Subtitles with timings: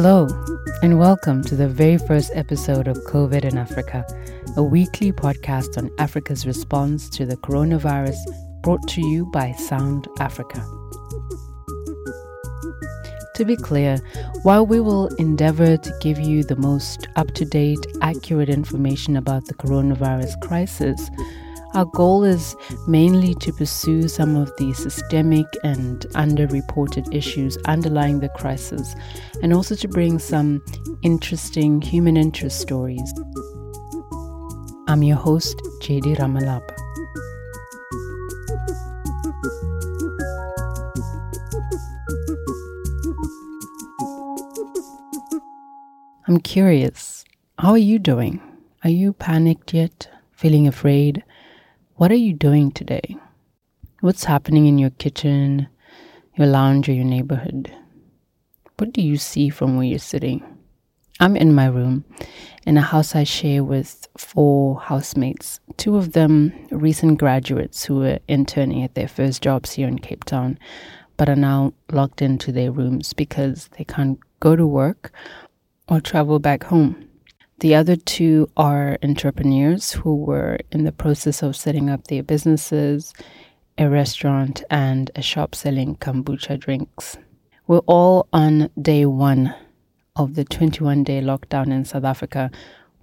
[0.00, 0.28] Hello,
[0.80, 4.06] and welcome to the very first episode of COVID in Africa,
[4.56, 8.14] a weekly podcast on Africa's response to the coronavirus
[8.62, 10.64] brought to you by Sound Africa.
[13.34, 13.96] To be clear,
[14.44, 19.46] while we will endeavor to give you the most up to date, accurate information about
[19.46, 21.10] the coronavirus crisis,
[21.74, 22.56] our goal is
[22.86, 28.94] mainly to pursue some of the systemic and underreported issues underlying the crisis
[29.42, 30.64] and also to bring some
[31.02, 33.12] interesting human interest stories.
[34.88, 36.74] I'm your host, JD Ramalapa.
[46.26, 47.24] I'm curious,
[47.58, 48.40] how are you doing?
[48.84, 50.08] Are you panicked yet?
[50.32, 51.24] Feeling afraid?
[51.98, 53.16] What are you doing today?
[54.02, 55.66] What's happening in your kitchen,
[56.36, 57.74] your lounge, or your neighborhood?
[58.76, 60.44] What do you see from where you're sitting?
[61.18, 62.04] I'm in my room
[62.64, 68.20] in a house I share with four housemates, two of them recent graduates who were
[68.28, 70.56] interning at their first jobs here in Cape Town,
[71.16, 75.10] but are now locked into their rooms because they can't go to work
[75.88, 77.07] or travel back home.
[77.60, 83.12] The other two are entrepreneurs who were in the process of setting up their businesses,
[83.76, 87.16] a restaurant, and a shop selling kombucha drinks.
[87.66, 89.56] We're all on day one
[90.14, 92.52] of the 21 day lockdown in South Africa,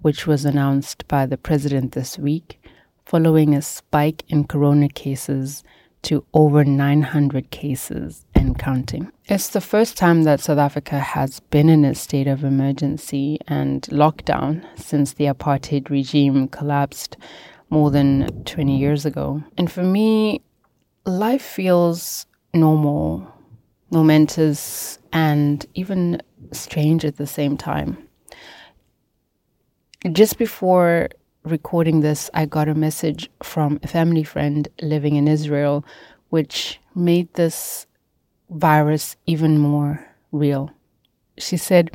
[0.00, 2.58] which was announced by the president this week,
[3.04, 5.64] following a spike in corona cases
[6.00, 9.10] to over 900 cases and counting.
[9.26, 13.82] It's the first time that South Africa has been in a state of emergency and
[13.82, 17.16] lockdown since the apartheid regime collapsed
[17.68, 19.42] more than 20 years ago.
[19.58, 20.42] And for me,
[21.04, 23.26] life feels normal,
[23.90, 26.22] momentous, and even
[26.52, 27.98] strange at the same time.
[30.12, 31.08] Just before
[31.42, 35.84] recording this, I got a message from a family friend living in Israel,
[36.28, 37.86] which made this
[38.50, 40.70] virus even more real.
[41.38, 41.90] She said,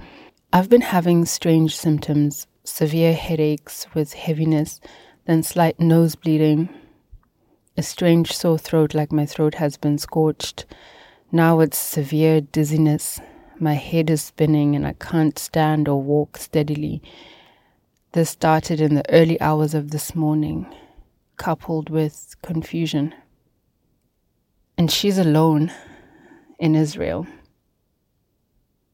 [0.53, 4.79] I've been having strange symptoms, severe headaches with heaviness,
[5.25, 6.69] then slight nose bleeding,
[7.77, 10.65] a strange sore throat like my throat has been scorched.
[11.31, 13.21] Now it's severe dizziness.
[13.59, 17.01] My head is spinning and I can't stand or walk steadily.
[18.11, 20.67] This started in the early hours of this morning,
[21.37, 23.15] coupled with confusion.
[24.77, 25.71] And she's alone
[26.61, 27.25] in Israel.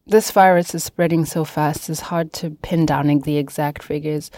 [0.07, 4.31] This virus is spreading so fast, it's hard to pin down the exact figures.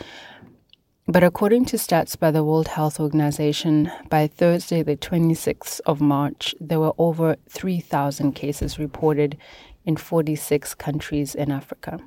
[1.08, 6.56] But according to stats by the World Health Organization, by Thursday, the 26th of March,
[6.60, 9.38] there were over 3,000 cases reported
[9.86, 12.00] in 46 countries in Africa.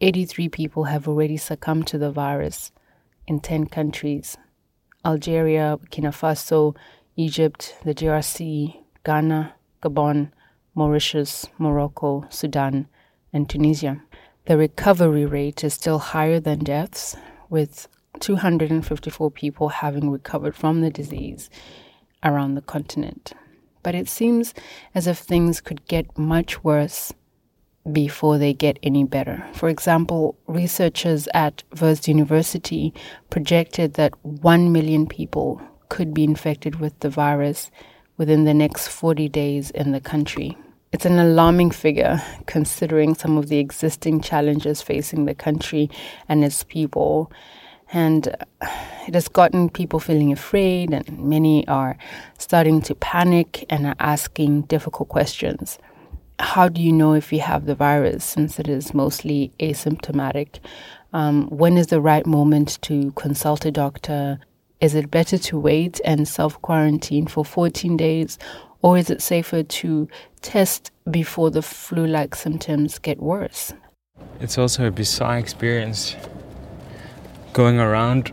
[0.00, 2.70] 83 people have already succumbed to the virus
[3.26, 4.36] in 10 countries
[5.04, 6.76] Algeria, Burkina Faso,
[7.16, 10.30] Egypt, the DRC, Ghana, Gabon,
[10.74, 12.86] Mauritius, Morocco, Sudan,
[13.32, 14.02] and Tunisia.
[14.46, 17.16] The recovery rate is still higher than deaths,
[17.48, 17.88] with
[18.20, 21.50] 254 people having recovered from the disease
[22.22, 23.32] around the continent.
[23.82, 24.52] But it seems
[24.94, 27.12] as if things could get much worse
[27.90, 29.46] before they get any better.
[29.54, 32.92] For example, researchers at Wits University
[33.30, 37.70] projected that 1 million people could be infected with the virus
[38.20, 40.54] within the next 40 days in the country.
[40.92, 45.88] It's an alarming figure considering some of the existing challenges facing the country
[46.28, 47.32] and its people.
[47.94, 48.26] And
[49.08, 51.96] it has gotten people feeling afraid, and many are
[52.36, 55.78] starting to panic and are asking difficult questions
[56.40, 60.58] how do you know if you have the virus since it is mostly asymptomatic?
[61.12, 64.40] Um, when is the right moment to consult a doctor?
[64.80, 68.38] Is it better to wait and self quarantine for 14 days,
[68.80, 70.08] or is it safer to
[70.40, 73.74] test before the flu like symptoms get worse?
[74.40, 76.16] It's also a bizarre experience
[77.52, 78.32] going around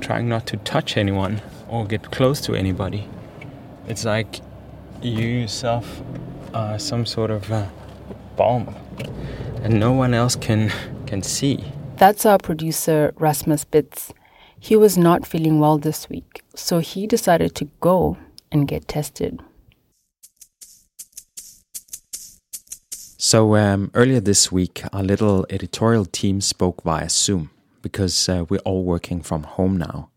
[0.00, 3.08] trying not to touch anyone or get close to anybody.
[3.88, 4.40] It's like
[5.02, 6.00] you yourself
[6.54, 7.50] uh, some sort of
[8.36, 8.72] bomb,
[9.64, 10.70] and no one else can
[11.06, 11.72] can see.
[11.96, 14.12] That's our producer Rasmus Bitz.
[14.60, 18.18] He was not feeling well this week, so he decided to go
[18.50, 19.40] and get tested.
[23.20, 27.50] So um, earlier this week, our little editorial team spoke via Zoom
[27.82, 30.10] because uh, we're all working from home now.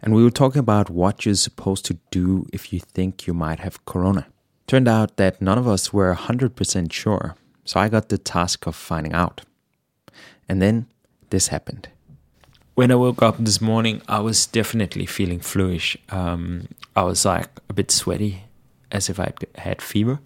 [0.00, 3.60] And we were talking about what you're supposed to do if you think you might
[3.60, 4.26] have corona.
[4.66, 7.36] Turned out that none of us were 100% sure.
[7.64, 9.42] so I got the task of finding out.
[10.48, 10.86] And then
[11.30, 11.88] this happened.
[12.74, 15.96] When I woke up this morning, I was definitely feeling fluish.
[16.10, 16.66] Um,
[16.96, 18.44] I was like a bit sweaty,
[18.90, 20.18] as if I had fever.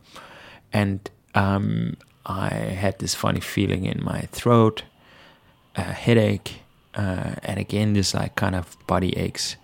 [0.73, 4.85] And um, I had this funny feeling in my throat,
[5.77, 6.63] a headache,
[6.95, 9.57] uh, and again, this like kind of body aches.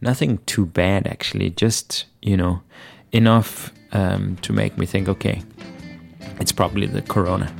[0.00, 2.62] Nothing too bad, actually, just, you know,
[3.10, 5.42] enough um, to make me think, okay,
[6.38, 7.52] it's probably the corona.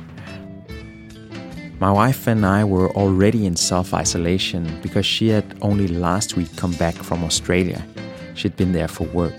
[1.79, 6.55] My wife and I were already in self isolation because she had only last week
[6.55, 7.85] come back from Australia.
[8.33, 9.35] She'd been there for work.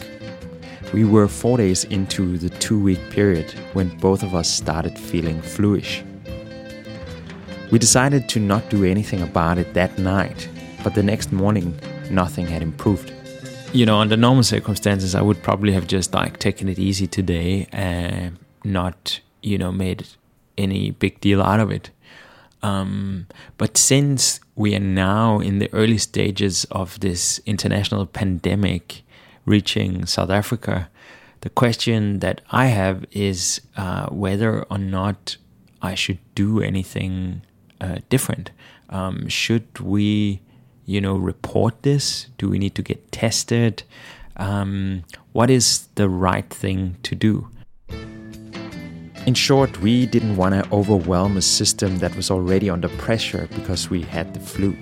[0.92, 5.42] We were four days into the two week period when both of us started feeling
[5.42, 6.04] fluish.
[7.72, 10.48] We decided to not do anything about it that night,
[10.84, 11.76] but the next morning,
[12.08, 13.12] nothing had improved.
[13.72, 17.66] You know, under normal circumstances, I would probably have just like taken it easy today
[17.72, 20.06] and not, you know, made
[20.56, 21.90] any big deal out of it.
[22.62, 23.26] Um,
[23.56, 29.02] but since we are now in the early stages of this international pandemic
[29.44, 30.88] reaching South Africa,
[31.40, 35.36] the question that I have is uh, whether or not
[35.80, 37.42] I should do anything
[37.80, 38.50] uh, different.
[38.90, 40.40] Um, should we,
[40.84, 42.26] you know, report this?
[42.38, 43.84] Do we need to get tested?
[44.36, 47.48] Um, what is the right thing to do?
[49.28, 53.90] In short, we didn't want to overwhelm a system that was already under pressure because
[53.90, 54.74] we had the flu.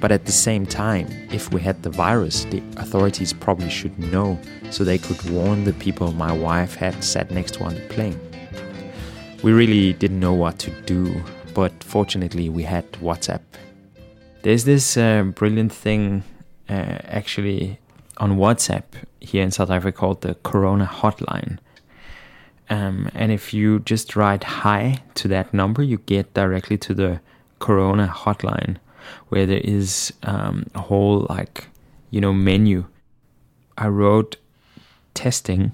[0.00, 4.38] But at the same time, if we had the virus, the authorities probably should know
[4.70, 8.16] so they could warn the people my wife had sat next to on the plane.
[9.42, 11.20] We really didn't know what to do,
[11.52, 13.42] but fortunately, we had WhatsApp.
[14.42, 16.22] There's this uh, brilliant thing
[16.68, 17.80] uh, actually
[18.18, 18.84] on WhatsApp
[19.18, 21.58] here in South Africa called the Corona Hotline
[22.70, 27.20] um, and if you just write hi to that number, you get directly to the
[27.58, 28.76] Corona hotline,
[29.28, 31.68] where there is um, a whole like
[32.10, 32.86] you know menu.
[33.76, 34.36] I wrote
[35.14, 35.72] testing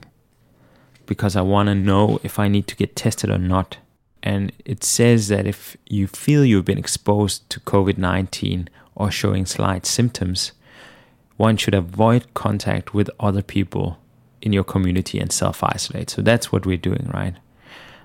[1.06, 3.78] because I want to know if I need to get tested or not.
[4.22, 9.46] And it says that if you feel you've been exposed to COVID 19 or showing
[9.46, 10.52] slight symptoms,
[11.36, 13.98] one should avoid contact with other people
[14.42, 16.10] in your community and self isolate.
[16.10, 17.34] So that's what we're doing, right?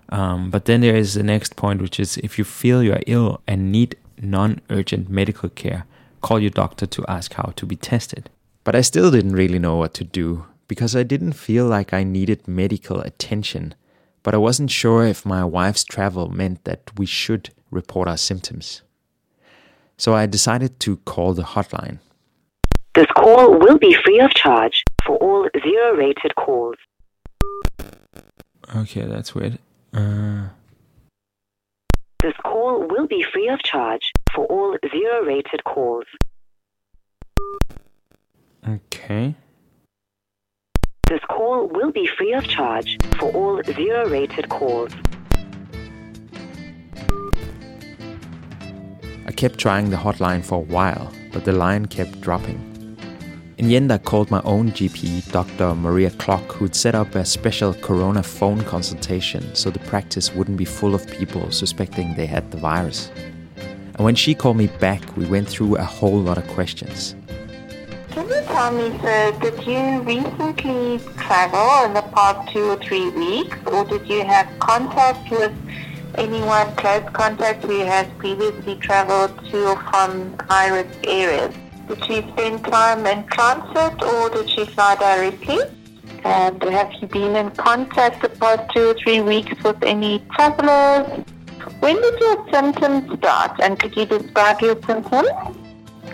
[0.10, 3.02] Um, but then there is the next point, which is if you feel you are
[3.08, 5.86] ill and need non urgent medical care,
[6.22, 8.30] call your doctor to ask how to be tested.
[8.64, 12.04] But I still didn't really know what to do because I didn't feel like I
[12.04, 13.76] needed medical attention.
[14.24, 18.82] But I wasn't sure if my wife's travel meant that we should report our symptoms.
[19.98, 22.00] So I decided to call the hotline.
[22.96, 26.78] This call will be free of charge for all zero rated calls.
[28.74, 29.60] Okay, that's weird.
[29.94, 30.48] Uh...
[32.24, 36.06] This call will be free of charge for all zero rated calls.
[38.66, 39.36] Okay.
[41.10, 44.94] This call will be free of charge for all zero rated calls.
[49.28, 52.75] I kept trying the hotline for a while, but the line kept dropping.
[53.58, 55.76] In the end, I called my own GP, Dr.
[55.76, 60.66] Maria Klock, who'd set up a special corona phone consultation so the practice wouldn't be
[60.66, 63.10] full of people suspecting they had the virus.
[63.56, 67.16] And when she called me back, we went through a whole lot of questions.
[68.10, 73.10] Can you tell me, sir, did you recently travel in the past two or three
[73.12, 75.54] weeks, or did you have contact with
[76.16, 81.56] anyone, close contact who has previously traveled to or from high-risk areas?
[81.88, 85.60] Did she spend time in transit or did she fly directly?
[86.24, 91.24] And have you been in contact the past two or three weeks with any travelers?
[91.80, 95.30] When did your symptoms start and could you describe your symptoms?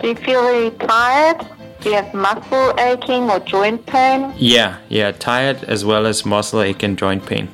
[0.00, 1.46] Do you feel very tired?
[1.80, 4.34] Do you have muscle aching or joint pain?
[4.36, 7.48] Yeah, yeah, tired as well as muscle ache and joint pain.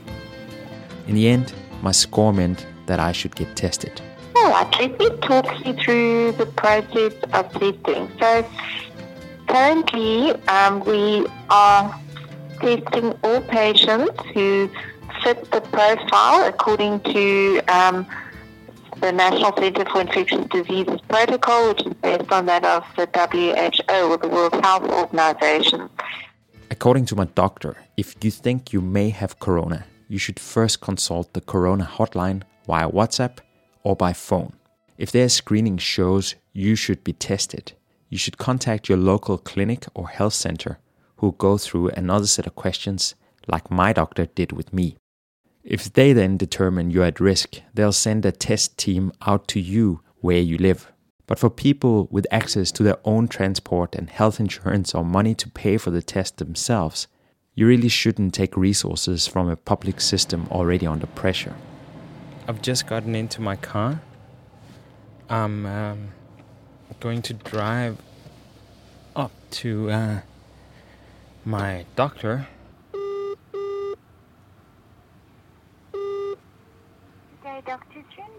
[1.07, 4.03] In the end, my score meant that I should get tested.
[4.49, 8.11] Right, let me talk you through the process of testing.
[8.19, 8.47] So
[9.47, 11.95] currently um, we are
[12.59, 14.71] testing all patients who
[15.23, 18.07] fit the profile according to um,
[19.01, 24.11] the National Center for Infectious Diseases protocol, which is based on that of the WHO
[24.11, 25.91] or the World Health Organization.
[26.71, 31.35] According to my doctor, if you think you may have corona, you should first consult
[31.35, 33.41] the corona hotline via WhatsApp
[33.83, 34.53] or by phone.
[34.97, 37.73] If their screening shows you should be tested,
[38.09, 40.79] you should contact your local clinic or health center
[41.19, 43.15] who go through another set of questions
[43.47, 44.97] like my doctor did with me.
[45.63, 50.01] If they then determine you're at risk, they'll send a test team out to you
[50.21, 50.91] where you live.
[51.27, 55.51] But for people with access to their own transport and health insurance or money to
[55.51, 57.07] pay for the test themselves,
[57.55, 61.55] you really shouldn't take resources from a public system already under pressure.
[62.49, 64.01] I've just gotten into my car.
[65.29, 66.09] I'm um,
[66.99, 67.99] going to drive
[69.15, 70.21] up to uh,
[71.45, 72.49] my doctor.
[77.67, 78.03] Dr.
[78.17, 78.31] Jones.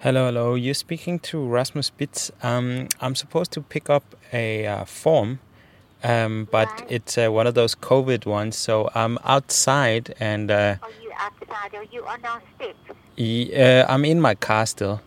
[0.00, 0.54] Hello, hello.
[0.54, 2.30] You're speaking to Rasmus Bitz.
[2.44, 5.38] Um, I'm supposed to pick up a uh, form,
[6.04, 6.90] um, but Right.
[6.90, 8.58] it's uh, one of those COVID ones.
[8.58, 10.90] So I'm outside and uh, Are
[11.22, 11.74] you outside?
[11.74, 12.98] Are you on our steps?
[13.18, 15.00] y- uh, I'm in my car still.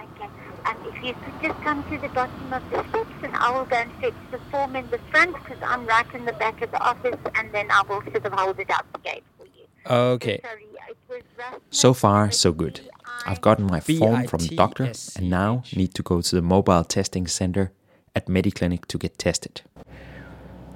[0.00, 0.24] Okay.
[0.66, 3.64] Um, if you could just come to the bottom of the steps and I will
[3.64, 6.70] go and fetch the form in the front because I'm right in the back of
[6.70, 9.64] the office and then I will sort of hold it out the gate for you.
[9.88, 10.40] Okay.
[10.42, 12.80] Sorry, it was Rasmus So far, so good.
[13.26, 16.84] I've gotten my form from the doctor and now need to go to the mobile
[16.84, 17.72] testing center
[18.14, 19.62] at Mediclinic to get tested.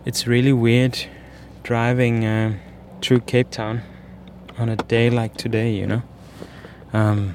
[0.05, 0.99] It's really weird
[1.63, 2.59] driving uh,
[3.01, 3.83] through Cape Town
[4.63, 6.03] on a day like today, you know?
[6.93, 7.35] Um,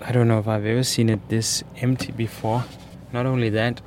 [0.00, 2.64] I don't know if I've ever seen it this empty before.
[3.12, 3.82] Not only that,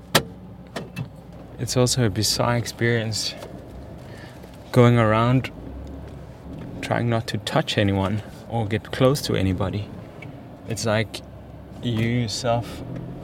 [1.58, 3.34] it's also a bizarre experience
[4.72, 5.50] going around
[6.82, 9.88] trying not to touch anyone or get close to anybody.
[10.68, 11.22] It's like
[11.82, 12.84] you yourself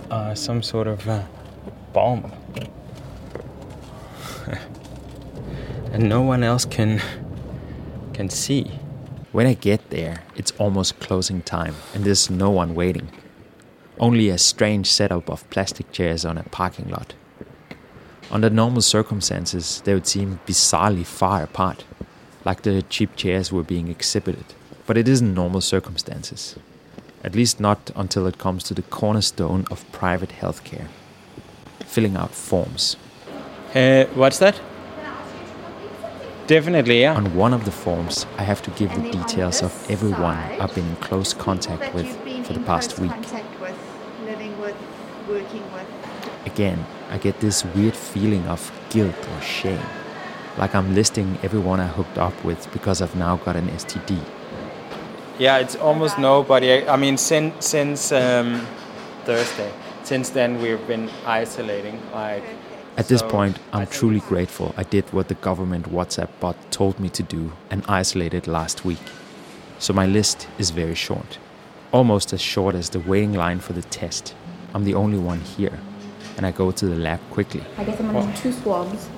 [0.10, 1.08] are some sort of
[1.94, 2.32] bomb.
[5.94, 7.00] and no one else can
[8.16, 8.64] can see.
[9.34, 13.10] When I get there, it's almost closing time and there's no one waiting.
[14.00, 17.14] Only a strange setup of plastic chairs on a parking lot.
[18.32, 21.84] Under normal circumstances, they would seem bizarrely far apart,
[22.46, 24.46] like the cheap chairs were being exhibited.
[24.88, 26.56] But it isn't normal circumstances.
[27.22, 30.88] At least not until it comes to the cornerstone of private healthcare
[31.86, 32.96] filling out forms.
[33.74, 34.60] Uh, what's that?
[36.48, 37.16] Definitely, yeah.
[37.16, 40.88] On one of the forms, I have to give the details of everyone I've been
[40.88, 42.08] in close contact with
[42.46, 43.12] for the past week.
[43.12, 43.34] With,
[44.22, 44.76] with,
[45.28, 45.88] with.
[46.46, 49.82] Again, I get this weird feeling of guilt or shame,
[50.60, 54.22] like I'm listing everyone I hooked up with because I've now got an STD.
[55.40, 56.72] Yeah, it's almost nobody.
[56.72, 58.68] I I mean, since since um,
[59.26, 59.72] Thursday.
[60.04, 62.00] Since then, we've been isolating.
[62.14, 62.44] Like,
[62.98, 66.56] At this So, point, I I'm truly grateful I did what the government WhatsApp bot
[66.72, 69.06] told me to do and isolated last week.
[69.80, 71.38] So my list is very short,
[71.92, 74.34] almost as short as the waiting line for the test.
[74.74, 75.78] I'm the only one here,
[76.38, 77.64] and I go to the lab quickly.
[77.78, 79.10] I guess I'm gonna do two swabs.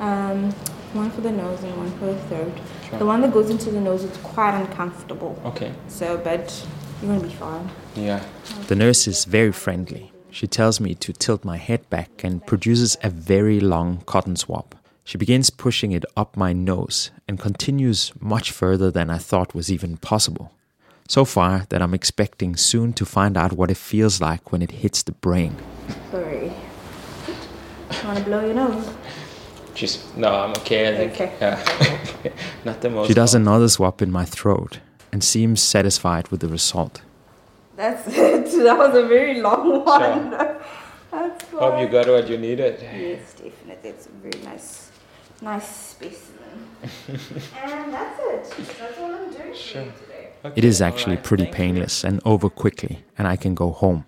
[0.00, 0.50] Um,
[0.92, 2.52] one for the nose and one for the throat.
[2.98, 5.40] The one that goes into the nose is quite uncomfortable.
[5.46, 6.44] okay, So, but
[7.00, 7.70] you're gonna be fine.
[7.94, 8.20] yeah.
[8.66, 10.12] The nurse is very friendly.
[10.32, 14.74] She tells me to tilt my head back and produces a very long cotton swab.
[15.04, 19.70] She begins pushing it up my nose and continues much further than I thought was
[19.70, 20.50] even possible.
[21.06, 24.70] So far that I'm expecting soon to find out what it feels like when it
[24.70, 25.54] hits the brain.
[26.10, 26.50] Sorry.
[27.28, 28.88] You wanna blow your nose?
[29.74, 30.94] Just no, I'm okay.
[30.94, 31.12] I think.
[31.12, 31.36] Okay.
[31.42, 32.32] Yeah.
[32.64, 33.08] Not the most.
[33.08, 34.78] She does another swab in my throat
[35.12, 37.02] and seems satisfied with the result.
[37.76, 38.46] That's it.
[38.64, 40.30] That was a very long one.
[41.10, 42.80] That's Hope you got what you needed.
[42.80, 43.90] Yes, definitely.
[43.90, 44.90] It's a very nice,
[45.42, 46.68] nice specimen.
[47.08, 48.66] and that's it.
[48.78, 50.30] That's all I'm doing for you today.
[50.56, 54.06] It is actually pretty painless and over quickly, and I can go home.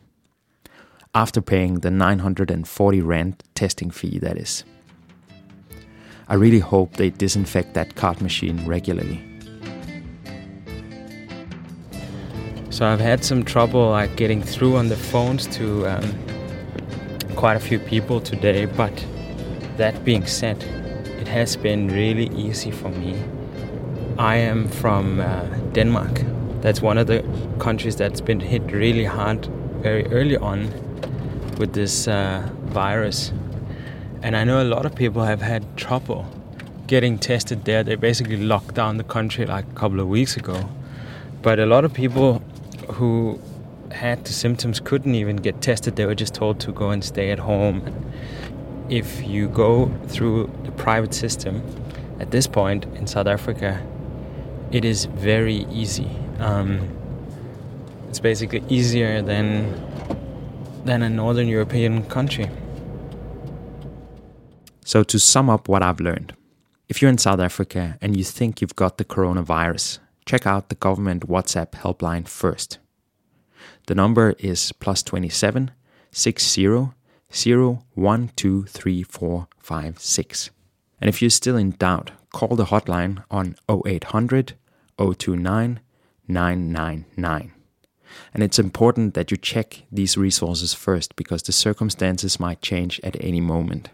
[1.15, 4.65] After paying the 940 Rand testing fee, that is.
[6.27, 9.23] I really hope they disinfect that card machine regularly.
[12.75, 16.13] So I've had some trouble like getting through on the phones to um,
[17.37, 19.07] quite a few people today, but
[19.77, 20.61] that being said,
[21.21, 23.17] it has been really easy for me.
[24.19, 26.23] I am from uh, Denmark.
[26.63, 27.23] That's one of the
[27.61, 29.47] countries that's been hit really hard
[29.81, 30.63] very early on
[31.59, 33.33] with this uh, virus.
[34.21, 36.27] And I know a lot of people have had trouble
[36.89, 37.85] getting tested there.
[37.85, 40.69] They basically locked down the country like a couple of weeks ago.
[41.41, 42.43] But a lot of people
[42.93, 43.41] who
[43.91, 45.97] had the symptoms couldn't even get tested.
[45.97, 47.83] They were just told to go and stay at home.
[48.89, 51.63] If you go through the private system
[52.21, 53.85] at this point in South Africa,
[54.71, 56.11] it is very easy.
[56.39, 56.89] Um,
[58.09, 59.73] it's basically easier than
[60.85, 62.51] than a northern European country.
[64.85, 66.35] So, to sum up what I've learned,
[66.87, 70.75] If you're in South Africa and you think you've got the coronavirus, check out the
[70.75, 72.79] government WhatsApp helpline first.
[73.87, 75.71] The number is plus 27
[76.11, 76.89] 60
[77.31, 79.99] 012345
[81.01, 84.55] And if you're still in doubt, call the hotline on 0800
[84.97, 85.81] 029
[86.27, 87.53] 999.
[88.33, 93.17] And it's important that you check these resources first because the circumstances might change at
[93.21, 93.91] any moment.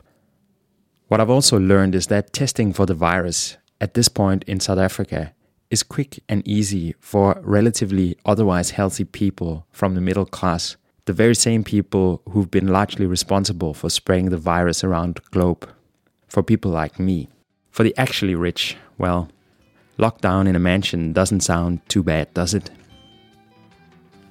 [1.09, 4.79] What I've also learned is that testing for the virus at this point in South
[4.79, 5.35] Africa
[5.71, 11.35] is quick and easy for relatively otherwise healthy people from the middle class, the very
[11.35, 15.69] same people who've been largely responsible for spreading the virus around the globe.
[16.27, 17.29] For people like me.
[17.71, 19.29] For the actually rich, well,
[19.99, 22.71] lockdown in a mansion doesn't sound too bad, does it?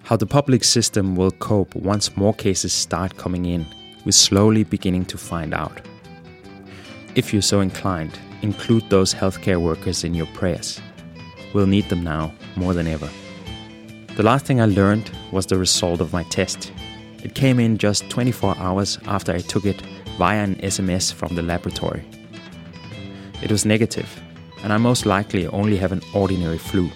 [0.03, 3.65] How the public system will cope once more cases start coming in,
[4.05, 5.81] we're slowly beginning to find out.
[7.15, 10.81] If you're so inclined, include those healthcare workers in your prayers.
[11.53, 13.09] We'll need them now more than ever.
[14.15, 16.71] The last thing I learned was the result of my test.
[17.23, 19.81] It came in just 24 hours after I took it
[20.17, 22.03] via an SMS from the laboratory.
[23.41, 24.21] It was negative,
[24.63, 26.89] and I most likely only have an ordinary flu.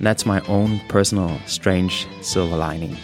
[0.00, 2.96] That's my own personal strange silver lining.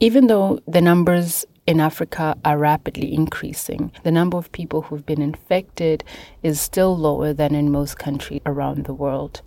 [0.00, 5.20] Even though the numbers in Africa are rapidly increasing, the number of people who've been
[5.20, 6.02] infected
[6.42, 9.42] is still lower than in most countries around the world.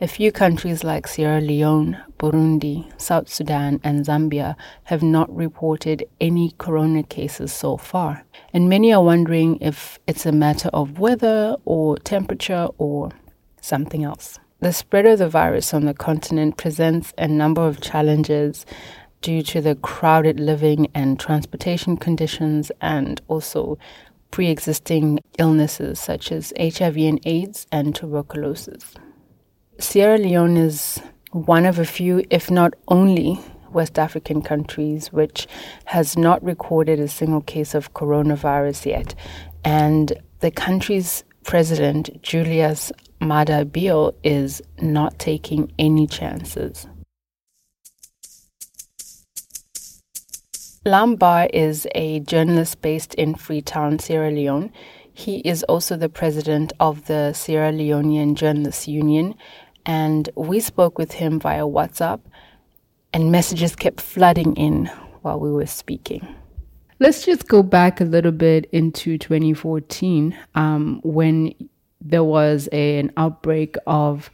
[0.00, 4.54] A few countries like Sierra Leone, Burundi, South Sudan, and Zambia
[4.84, 8.24] have not reported any corona cases so far.
[8.52, 13.10] And many are wondering if it's a matter of weather or temperature or
[13.60, 14.38] something else.
[14.60, 18.64] The spread of the virus on the continent presents a number of challenges
[19.24, 23.78] due to the crowded living and transportation conditions and also
[24.30, 28.92] pre existing illnesses such as HIV and AIDS and tuberculosis.
[29.78, 31.00] Sierra Leone is
[31.32, 33.40] one of a few, if not only,
[33.72, 35.48] West African countries which
[35.86, 39.14] has not recorded a single case of coronavirus yet.
[39.64, 46.86] And the country's president, Julius Maada Bio, is not taking any chances.
[50.84, 54.70] Lambar is a journalist based in Freetown, Sierra Leone.
[55.14, 59.34] He is also the president of the Sierra Leonean Journalists Union,
[59.86, 62.20] and we spoke with him via WhatsApp,
[63.14, 64.86] and messages kept flooding in
[65.22, 66.28] while we were speaking.
[66.98, 71.54] Let's just go back a little bit into 2014 um, when
[72.02, 74.30] there was a, an outbreak of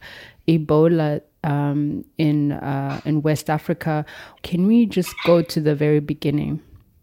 [0.49, 4.05] Ebola um, in uh, in West Africa.
[4.43, 6.61] Can we just go to the very beginning?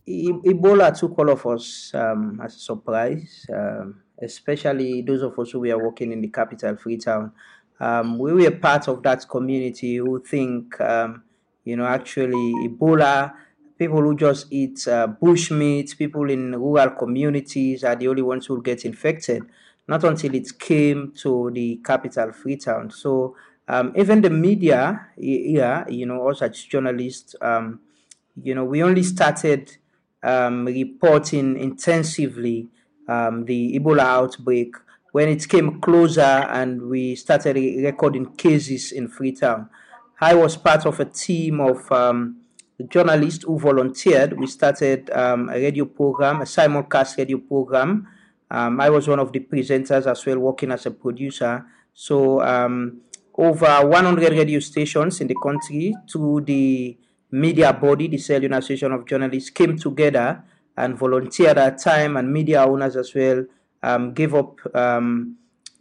[0.09, 5.61] Ebola took all of us um, as a surprise, um, especially those of us who
[5.61, 7.33] were working in the capital, Freetown.
[7.79, 11.22] Um, we were part of that community who think, um,
[11.64, 13.35] you know, actually Ebola,
[13.79, 18.46] people who just eat uh, bush meat, people in rural communities are the only ones
[18.46, 19.42] who get infected.
[19.87, 22.90] Not until it came to the capital, Freetown.
[22.90, 23.37] So
[23.68, 27.81] um, even the media here, you know, us as journalists, um,
[28.42, 29.76] you know, we only started
[30.22, 32.68] um, reporting intensively
[33.09, 34.74] um, the Ebola outbreak
[35.12, 39.68] when it came closer and we started recording cases in Freetown.
[40.20, 42.38] I was part of a team of um,
[42.88, 44.38] journalists who volunteered.
[44.38, 48.09] We started um, a radio program, a simulcast radio program.
[48.50, 51.66] I was one of the presenters as well, working as a producer.
[51.92, 52.40] So,
[53.38, 56.98] over 100 radio stations in the country to the
[57.31, 60.42] media body, the Sierra Association of Journalists, came together
[60.77, 63.44] and volunteered their time, and media owners as well
[63.83, 65.37] um, gave up um,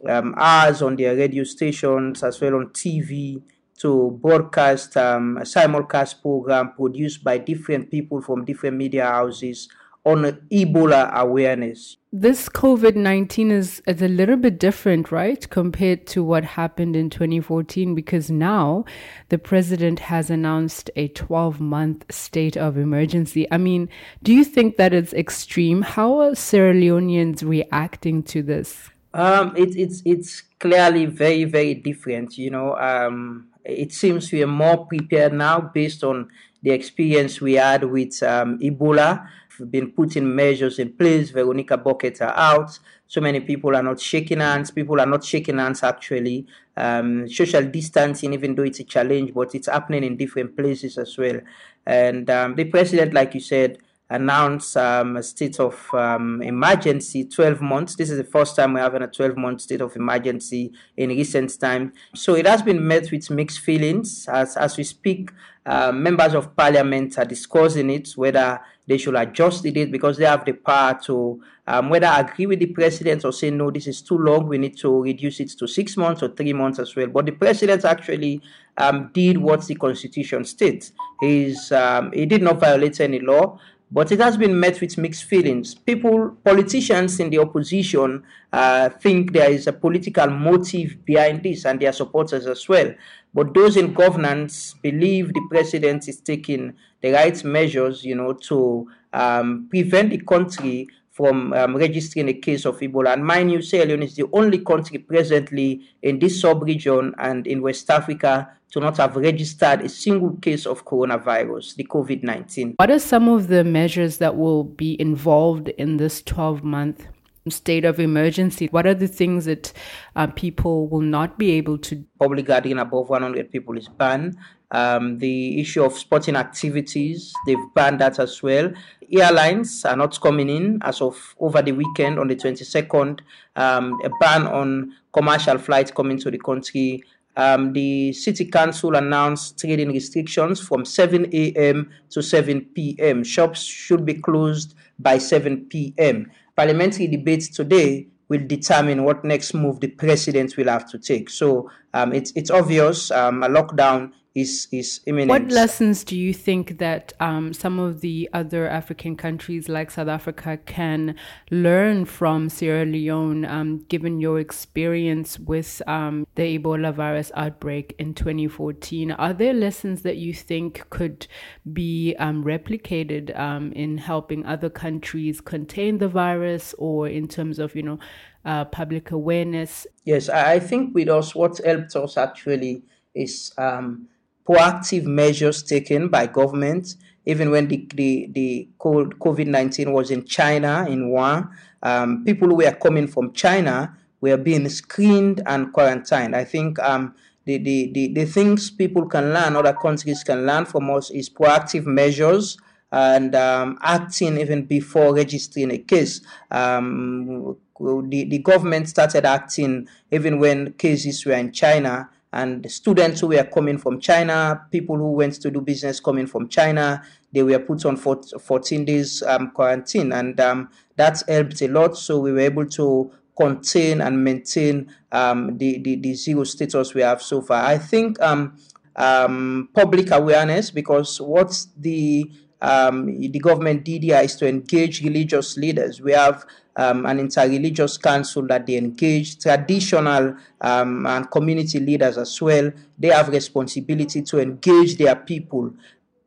[0.08, 3.42] um, hours on their radio stations as well on TV
[3.78, 9.68] to broadcast um, a simulcast program produced by different people from different media houses
[10.04, 11.96] on Ebola awareness.
[12.10, 17.10] This COVID 19 is, is a little bit different, right, compared to what happened in
[17.10, 18.86] 2014, because now
[19.28, 23.46] the president has announced a 12 month state of emergency.
[23.50, 23.90] I mean,
[24.22, 25.82] do you think that it's extreme?
[25.82, 28.88] How are Sierra Leoneans reacting to this?
[29.12, 32.38] Um, it, it's, it's clearly very, very different.
[32.38, 36.30] You know, um, it seems we are more prepared now based on
[36.62, 39.28] the experience we had with um, Ebola
[39.70, 41.30] been putting measures in place.
[41.30, 42.78] Veronica Bucket are out.
[43.06, 44.70] So many people are not shaking hands.
[44.70, 46.46] People are not shaking hands actually.
[46.76, 51.16] Um, social distancing, even though it's a challenge, but it's happening in different places as
[51.16, 51.40] well.
[51.86, 53.78] And um, the president, like you said,
[54.10, 58.80] announced um, a state of um, emergency 12 months this is the first time we're
[58.80, 63.10] having a 12 month state of emergency in recent time so it has been met
[63.12, 65.30] with mixed feelings as, as we speak
[65.66, 70.24] uh, members of parliament are discussing it whether they should adjust the date because they
[70.24, 74.00] have the power to um, whether agree with the president or say no this is
[74.00, 77.06] too long we need to reduce it to six months or three months as well.
[77.06, 78.40] But the president actually
[78.78, 80.92] um, did what the constitution states.
[81.20, 85.24] He's, um, he did not violate any law but it has been met with mixed
[85.24, 85.74] feelings.
[85.74, 88.22] People, politicians in the opposition,
[88.52, 92.92] uh, think there is a political motive behind this, and their supporters as well.
[93.32, 98.88] But those in governance believe the president is taking the right measures, you know, to
[99.12, 103.12] um, prevent the country from um, registering a case of Ebola.
[103.12, 107.60] And mind you, Sierra Leone is the only country presently in this sub-region and in
[107.60, 112.74] West Africa to not have registered a single case of coronavirus, the COVID 19.
[112.76, 117.08] What are some of the measures that will be involved in this 12 month
[117.50, 118.68] state of emergency?
[118.70, 119.72] What are the things that
[120.16, 122.04] uh, people will not be able to?
[122.18, 124.36] Public gathering above 100 people is banned.
[124.70, 128.70] Um, the issue of sporting activities, they've banned that as well.
[129.10, 133.20] Airlines are not coming in as of over the weekend on the 22nd.
[133.56, 137.02] Um, a ban on commercial flights coming to the country
[137.38, 141.88] um, the city council announced trading restrictions from 7 a.m.
[142.10, 143.22] to 7 p.m.
[143.22, 146.32] Shops should be closed by 7 p.m.
[146.58, 151.30] Parliamentary debates today will determine what next move the president will have to take.
[151.30, 155.30] So um, it's it's obvious um, a lockdown is is imminent.
[155.30, 160.08] What lessons do you think that um, some of the other African countries like South
[160.08, 161.16] Africa can
[161.50, 168.14] learn from Sierra Leone, um, given your experience with um, the Ebola virus outbreak in
[168.14, 169.10] 2014?
[169.12, 171.26] Are there lessons that you think could
[171.72, 177.74] be um, replicated um, in helping other countries contain the virus, or in terms of
[177.74, 177.98] you know
[178.44, 179.86] uh, public awareness?
[180.04, 184.08] Yes, I think with us, what helped us actually is um,
[184.48, 186.94] proactive measures taken by government,
[187.26, 191.50] even when the, the, the COVID 19 was in China, in Wuhan.
[191.82, 196.34] Um, people who were coming from China were being screened and quarantined.
[196.34, 200.64] I think um, the, the, the, the things people can learn, other countries can learn
[200.64, 202.56] from us, is proactive measures
[202.90, 206.22] and um, acting even before registering a case.
[206.50, 213.28] Um, the, the government started acting even when cases were in China and students who
[213.28, 217.58] were coming from China, people who went to do business coming from China, they were
[217.58, 221.96] put on 14 days um, quarantine, and um, that helped a lot.
[221.96, 227.02] So we were able to contain and maintain um, the, the, the zero status we
[227.02, 227.64] have so far.
[227.64, 228.56] I think um,
[228.96, 236.00] um, public awareness, because what the um, the government did is to engage religious leaders.
[236.00, 236.44] We have
[236.76, 242.70] um, an interreligious council that they engage, traditional um, and community leaders as well.
[242.98, 245.74] They have responsibility to engage their people.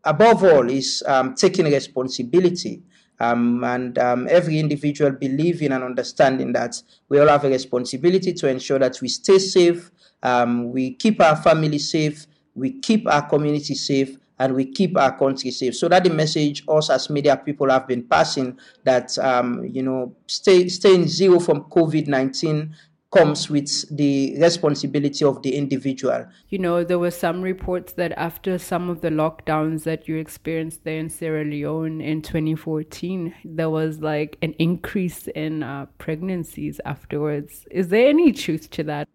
[0.04, 2.82] Above all, is um, taking responsibility.
[3.20, 8.48] Um, and um, every individual believing and understanding that we all have a responsibility to
[8.48, 9.91] ensure that we stay safe,
[10.24, 15.15] um, we keep our family safe, we keep our community safe, and we keep our
[15.15, 15.75] country safe.
[15.75, 20.15] So that the message us as media people have been passing that um, you know
[20.27, 22.75] stay staying zero from COVID nineteen
[23.12, 26.25] comes with the responsibility of the individual.
[26.47, 30.86] You know, there were some reports that after some of the lockdowns that you experienced
[30.86, 37.67] there in Sierra Leone in 2014, there was like an increase in uh, pregnancies afterwards.
[37.69, 39.10] Is there any truth to that?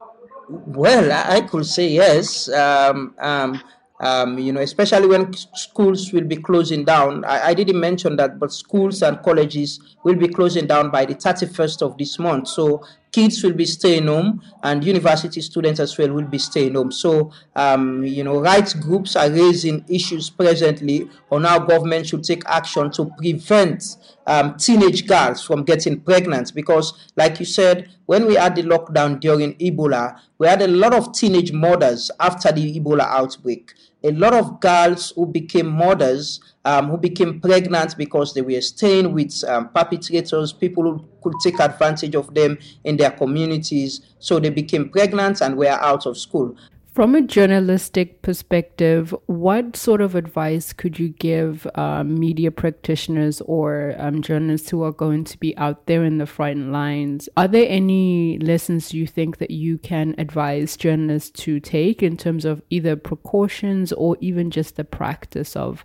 [0.50, 2.50] Well, I could say yes.
[2.50, 3.62] Um, um,
[4.00, 7.24] um, you know, especially when schools will be closing down.
[7.24, 11.14] I, I, didn't mention that, but schools and colleges will be closing down by the
[11.14, 12.48] 31st of this month.
[12.48, 12.84] So
[13.16, 16.92] kids will be staying home and university students as well will be staying home.
[16.92, 22.42] So, um, you know, rights groups are raising issues presently on how government should take
[22.44, 26.54] action to prevent um, teenage girls from getting pregnant.
[26.54, 30.92] Because, like you said, when we had the lockdown during Ebola, we had a lot
[30.92, 33.72] of teenage mothers after the Ebola outbreak
[34.06, 39.12] a lot of girls who became mothers, um, who became pregnant because they were staying
[39.12, 44.00] with um, perpetrators, people who could take advantage of them in their communities.
[44.18, 46.56] So they became pregnant and were out of school.
[46.92, 53.94] From a journalistic perspective, what sort of advice could you give um, media practitioners or
[53.98, 57.28] um, journalists who are going to be out there in the front lines?
[57.36, 62.46] Are there any lessons you think that you can advise journalists to take in terms
[62.46, 65.84] of either precautions or even just the practice of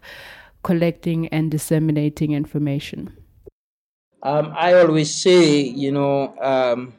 [0.64, 3.16] collecting and disseminating information?
[4.24, 6.94] Um, I always say, you know, um,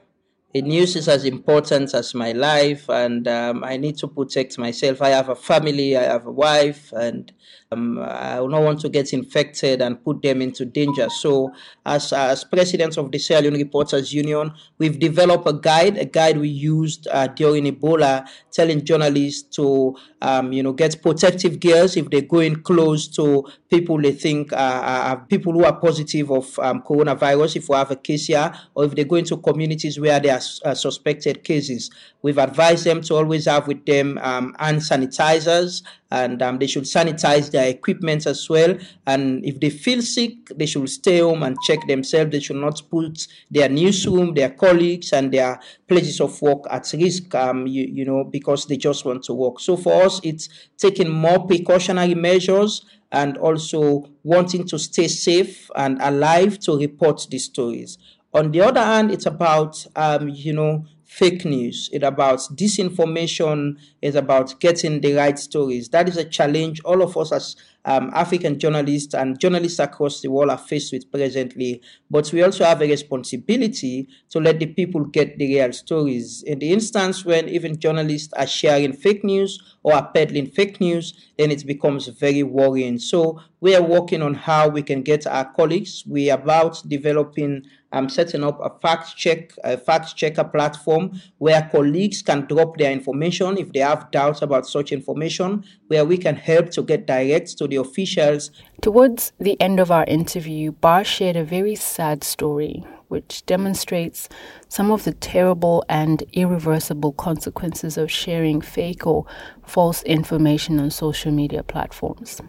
[0.53, 5.01] the news is as important as my life, and um, I need to protect myself.
[5.01, 7.33] I have a family, I have a wife, and
[7.73, 11.09] um, I do not want to get infected and put them into danger.
[11.09, 11.53] So,
[11.85, 16.39] as as president of the Sierra Leone Reporters Union, we've developed a guide, a guide
[16.39, 22.11] we used uh, during Ebola, telling journalists to um, you know get protective gears if
[22.11, 26.83] they go in close to people they think are, people who are positive of um,
[26.83, 27.57] coronavirus.
[27.57, 30.71] If we have a case here, or if they go into communities where there are
[30.71, 31.91] uh, suspected cases,
[32.23, 35.83] we've advised them to always have with them um, hand sanitizers
[36.13, 38.77] and um, they should sanitize their equipment as well.
[39.07, 42.31] And if they feel sick, they should stay home and check themselves.
[42.33, 47.35] They should not put their newsroom, their colleagues, and their places of work at risk,
[47.35, 49.61] um, you, you know, because they just want to work.
[49.61, 56.01] So for us, it's taking more precautionary measures and also wanting to stay safe and
[56.01, 57.99] alive to report these stories.
[58.35, 60.87] On the other hand, it's about, um, you know,
[61.19, 61.91] fake news.
[61.93, 63.77] It's about disinformation.
[64.01, 65.89] It's about getting the right stories.
[65.91, 70.29] That is a challenge all of us as um, African journalists and journalists across the
[70.31, 71.83] world are faced with presently.
[72.11, 76.43] But we also have a responsibility to let the people get the real stories.
[76.45, 81.13] In the instance when even journalists are sharing fake news or are peddling fake news,
[81.39, 82.99] then it becomes very worrying.
[82.99, 86.05] So we are working on how we can get our colleagues.
[86.07, 91.69] We are about developing I'm setting up a fact check, a fact checker platform where
[91.71, 96.37] colleagues can drop their information if they have doubts about such information, where we can
[96.37, 98.51] help to get direct to the officials.
[98.81, 104.27] Towards the end of our interview, Bar shared a very sad story which demonstrates
[104.69, 109.27] some of the terrible and irreversible consequences of sharing fake or
[109.67, 112.41] false information on social media platforms.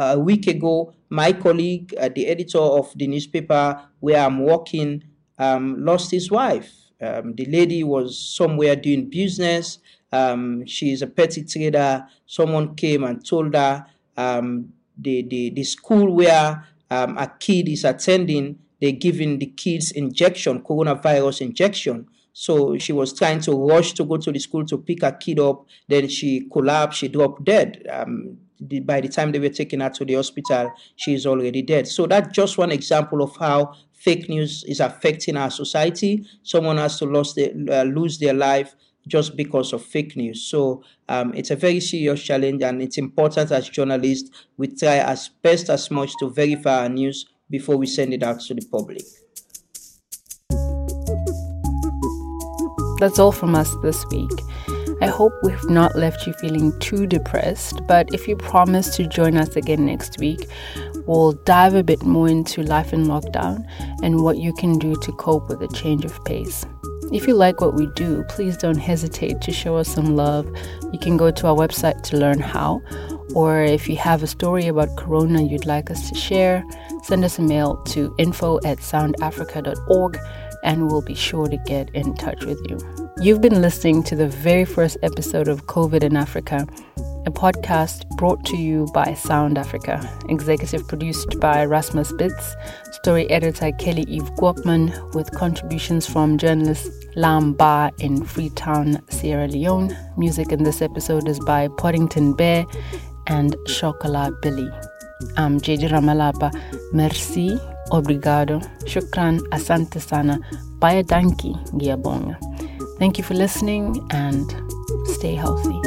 [0.00, 5.04] A week ago, my colleague, uh, the editor of the newspaper where I'm working,
[5.38, 6.70] um, lost his wife.
[7.00, 9.78] Um, the lady was somewhere doing business.
[10.12, 12.06] Um, she is a petty trader.
[12.26, 13.86] Someone came and told her
[14.16, 19.90] um, the, the, the school where um, a kid is attending, they're giving the kids
[19.90, 22.08] injection, coronavirus injection.
[22.32, 25.40] So she was trying to rush to go to the school to pick her kid
[25.40, 25.66] up.
[25.88, 26.98] Then she collapsed.
[26.98, 27.86] She dropped dead.
[27.90, 31.62] Um, the, by the time they were taking her to the hospital, she is already
[31.62, 31.88] dead.
[31.88, 36.26] So that's just one example of how fake news is affecting our society.
[36.42, 38.74] Someone has to lose their, uh, lose their life
[39.06, 40.42] just because of fake news.
[40.42, 45.28] So um, it's a very serious challenge, and it's important as journalists we try as
[45.42, 49.02] best as much to verify our news before we send it out to the public.
[53.00, 54.30] That's all from us this week.
[55.00, 59.38] I hope we've not left you feeling too depressed, but if you promise to join
[59.38, 60.46] us again next week,
[61.06, 63.64] we'll dive a bit more into life in lockdown
[64.02, 66.66] and what you can do to cope with a change of pace.
[67.10, 70.46] If you like what we do, please don't hesitate to show us some love.
[70.92, 72.82] You can go to our website to learn how,
[73.34, 76.62] or if you have a story about Corona you'd like us to share,
[77.04, 80.18] send us a mail to info at soundafrica.org
[80.62, 82.78] and we'll be sure to get in touch with you.
[83.20, 86.66] You've been listening to the very first episode of COVID in Africa,
[87.26, 92.54] a podcast brought to you by Sound Africa, executive produced by Rasmus Bitz,
[92.94, 99.96] story editor Kelly Eve Gwopman, with contributions from journalist Lam Ba in Freetown, Sierra Leone.
[100.16, 102.64] Music in this episode is by Podington Bear
[103.26, 104.70] and Shokola Billy.
[105.36, 106.50] I'm JJ Ramalapa.
[106.92, 110.38] Merci, obrigado, shukran, asante sana,
[110.78, 112.38] baya danki, giabonga.
[112.98, 114.54] Thank you for listening and
[115.06, 115.80] stay healthy.